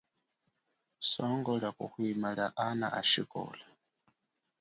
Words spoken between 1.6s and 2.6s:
kuhwima lia